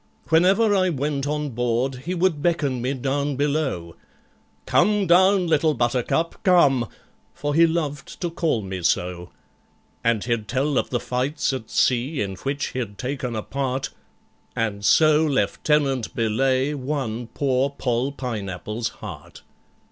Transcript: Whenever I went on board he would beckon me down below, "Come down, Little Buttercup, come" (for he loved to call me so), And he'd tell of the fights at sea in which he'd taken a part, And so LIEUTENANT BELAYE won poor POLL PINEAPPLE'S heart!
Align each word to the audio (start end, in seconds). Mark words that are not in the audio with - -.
Whenever 0.29 0.75
I 0.75 0.89
went 0.89 1.27
on 1.27 1.49
board 1.51 1.93
he 2.05 2.15
would 2.15 2.41
beckon 2.41 2.81
me 2.81 2.95
down 2.95 3.35
below, 3.35 3.95
"Come 4.65 5.05
down, 5.05 5.45
Little 5.45 5.75
Buttercup, 5.75 6.41
come" 6.43 6.89
(for 7.35 7.53
he 7.53 7.67
loved 7.67 8.19
to 8.21 8.31
call 8.31 8.63
me 8.63 8.81
so), 8.81 9.29
And 10.03 10.23
he'd 10.23 10.47
tell 10.47 10.79
of 10.79 10.89
the 10.89 10.99
fights 10.99 11.53
at 11.53 11.69
sea 11.69 12.19
in 12.19 12.33
which 12.37 12.69
he'd 12.69 12.97
taken 12.97 13.35
a 13.35 13.43
part, 13.43 13.91
And 14.55 14.83
so 14.83 15.23
LIEUTENANT 15.23 16.15
BELAYE 16.15 16.73
won 16.73 17.27
poor 17.27 17.69
POLL 17.69 18.13
PINEAPPLE'S 18.13 18.87
heart! 19.05 19.43